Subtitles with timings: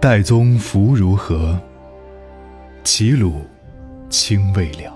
[0.00, 1.60] 岱宗夫如何？
[2.82, 3.42] 齐鲁
[4.08, 4.90] 青未了。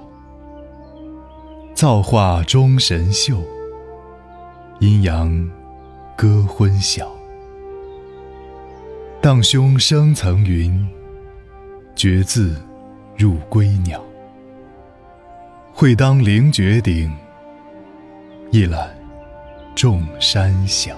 [1.74, 3.36] 造化钟神秀，
[4.80, 5.46] 阴阳
[6.16, 7.12] 割昏晓。
[9.20, 10.88] 荡胸生层云，
[11.94, 12.54] 决眦
[13.14, 14.02] 入归鸟。
[15.74, 17.12] 会当凌绝顶，
[18.50, 18.88] 一览
[19.74, 20.96] 众山小。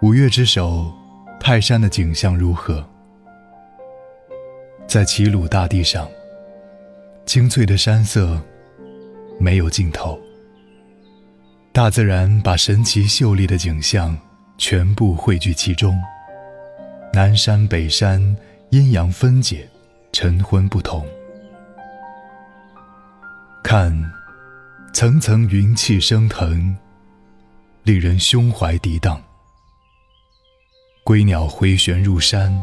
[0.00, 0.92] 五岳之首，
[1.40, 2.86] 泰山的景象如何？
[4.86, 6.08] 在齐鲁大地上，
[7.26, 8.40] 青翠的山色
[9.40, 10.16] 没有尽头。
[11.72, 14.16] 大自然把神奇秀丽的景象。
[14.60, 15.96] 全部汇聚其中，
[17.12, 18.36] 南山北山，
[18.70, 19.68] 阴阳分解，
[20.10, 21.06] 晨昏不同。
[23.62, 24.12] 看，
[24.92, 26.76] 层层云气升腾，
[27.84, 29.22] 令人胸怀涤荡。
[31.08, 32.54] 归鸟回旋入山，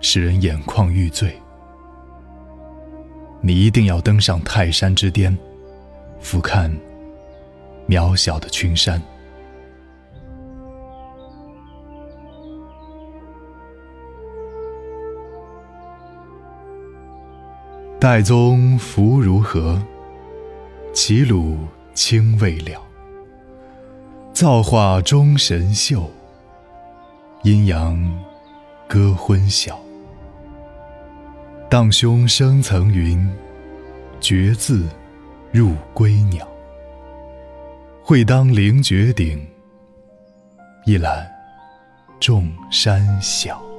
[0.00, 1.38] 使人眼眶欲醉。
[3.42, 5.36] 你一定要登上泰山之巅，
[6.18, 6.74] 俯瞰
[7.86, 9.02] 渺小的群山。
[18.00, 19.78] 岱宗夫如何？
[20.94, 21.58] 齐鲁
[21.92, 22.80] 青未了。
[24.32, 26.10] 造化钟神秀，
[27.42, 27.98] 阴阳
[28.86, 29.76] 割昏晓。
[31.68, 33.28] 荡胸生层云，
[34.20, 34.84] 决眦
[35.50, 36.46] 入归鸟。
[38.04, 39.44] 会当凌绝顶，
[40.86, 41.28] 一览
[42.20, 43.71] 众山小。